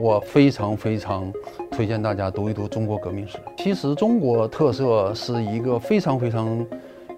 [0.00, 1.30] 我非常非常
[1.70, 3.36] 推荐大家读一读中国革命史。
[3.58, 6.66] 其实中国特色是一个非常非常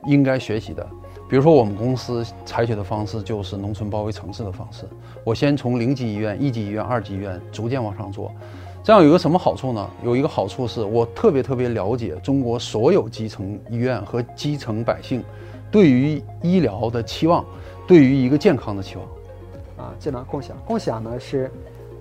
[0.05, 0.85] 应该学习的。
[1.31, 4.85] 比如说，我们公司采取的方式就是农村包围城市的方式。
[5.23, 8.33] 我先从零级医院、一级医院、二级医院逐渐往上做，
[8.83, 9.89] 这样有一个什么好处呢？
[10.03, 15.23] 有一个好处是我特别特别了解中国所有基层医院和基层百姓
[15.71, 17.45] 对于医疗的期望，
[17.87, 19.07] 对于一个健康的期望。
[19.87, 21.49] 啊，技能共享，共享呢是，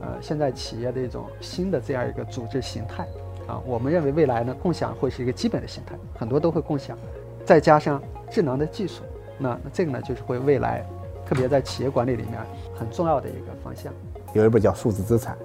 [0.02, 3.08] 呃，现在企业的一种新的这样一个组织形态。
[3.48, 6.98] 啊，我们认为未来呢，共享会是一个基本的形态，很多都会共享，
[7.44, 9.04] 再加上智能的技术。
[9.38, 10.86] 那那这个呢，就是会未来，
[11.26, 12.40] 特别在企业管理里面
[12.76, 13.92] 很重要的一个方向。
[14.34, 15.36] 有一本叫《数字资产》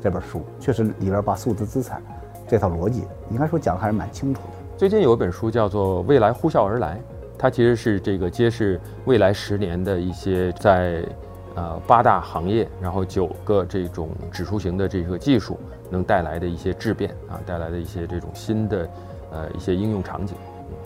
[0.00, 2.02] 这本书，确实里边把数字资产
[2.46, 4.48] 这套逻辑，应该说讲的还是蛮清楚的。
[4.76, 6.96] 最近有一本书叫做《未来呼啸而来》，
[7.36, 11.02] 它其实是这个揭示未来十年的一些在
[11.58, 15.58] 呃八大行业，然后九个这种指数型的这个技术
[15.90, 18.88] 能带来的一些质变啊，带来的一些这种新的
[19.32, 20.36] 呃一些应用场景。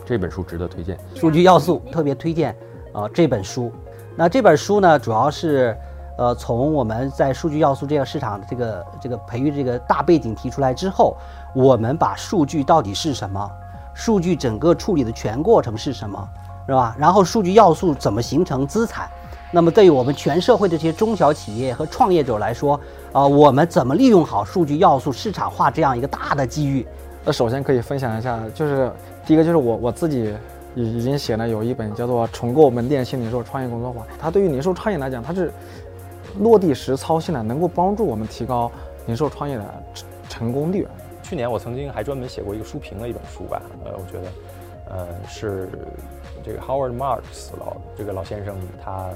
[0.06, 2.56] 这本书值得推荐，数据要素特别推荐，
[2.95, 3.70] 呃，这本书。
[4.17, 5.77] 那这本书呢，主要是，
[6.17, 11.17] 呃，从我们在数据要素这个市场的这个这个培育这个大背景提出来之后，
[11.55, 13.50] 我们把数据到底是什么，
[13.95, 16.28] 数据整个处理的全过程是什么，
[16.67, 16.97] 是吧？
[16.98, 19.09] 然后数据要素怎么形成资产？
[19.53, 22.81] 那么对于我们全社会的这些中小企业和创业者来说，
[23.12, 26.84] 啊，我们怎么利用好数据要素市场化这样一个大的机遇？
[27.25, 28.91] 那首先可以分享一下，就是。
[29.25, 30.34] 第一个就是我我自己
[30.75, 35.53] 已已经写了有一本叫做《重构门店新零售创业工作法》，它对于零售创业来讲，它是
[36.41, 38.69] 落地实操性的，能够帮助我们提高
[39.06, 39.64] 零售创业的
[40.28, 40.89] 成功率。
[41.22, 44.33] 去年我曾经还专门写过一个书评的一本书吧，呃，我觉得，
[44.88, 45.69] 呃，是
[46.42, 49.10] 这个 Howard Marks 老这个老先生他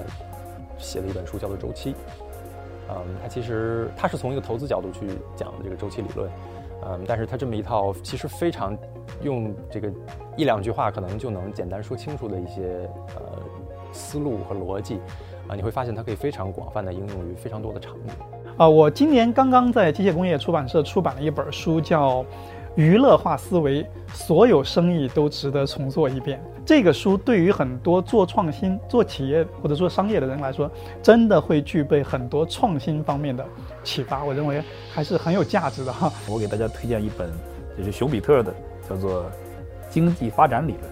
[0.78, 1.93] 写的一本书，叫做《周期》。
[2.88, 6.31] 嗯，他其实他是从一个投资角度去讲的这个周期理论。
[6.87, 8.76] 嗯，但是他这么一套其实非常
[9.22, 9.93] 用这个
[10.37, 13.43] 一两句话可能就能简单说清楚的一些呃
[13.93, 15.00] 思路和逻辑
[15.49, 18.12] 啊，你会发现它可以非常广泛的应用于非常多的场景。
[18.56, 22.25] 啊，我今年刚刚在机械工业出版社出版了一本书，叫。
[22.76, 26.38] 娱乐化思维，所有生意都值得重做一遍。
[26.62, 30.70] 这个书对于很多做创新、做企业或者做商业的人来说，
[31.03, 33.42] 真的会具备很多创新方面的
[33.82, 34.22] 启发。
[34.22, 36.12] 我认为还是很有价值的哈。
[36.28, 37.31] 我给大家推荐一本，
[37.78, 38.54] 就是熊彼特的，
[38.87, 39.22] 叫做
[39.88, 40.82] 《经济发展理论》。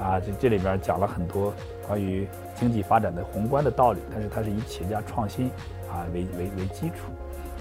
[0.00, 1.52] 啊，这这里边讲了很多
[1.88, 5.46] 关于经济发展的宏观的道理，但是它是以企业家创新
[5.90, 7.10] 啊为为为基础。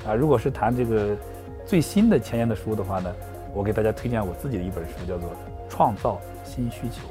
[0.08, 1.18] 啊，如果是谈这个
[1.66, 3.12] 最新的前沿的书的话呢？
[3.56, 5.30] 我给大家推荐我自己的一本书，叫做
[5.70, 7.08] 《创造新需求》。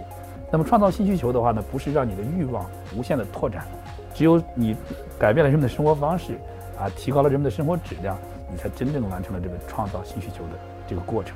[0.53, 3.66] 那么，创造新需求的话呢，不是让你的欲望无限的拓展，
[4.15, 4.77] 只有你
[5.19, 6.38] 改变了人们的生活方式，
[6.78, 8.19] 啊，提高了人们的生活质量，
[8.50, 11.34] 你才真正完成了这个创造新需求的这个过程。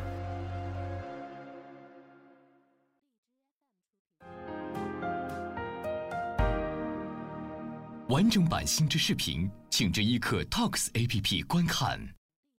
[8.08, 12.17] 完整版新知视频，请至一刻 Talks APP 观看。